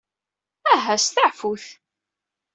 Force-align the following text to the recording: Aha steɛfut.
Aha 0.73 0.95
steɛfut. 0.97 1.65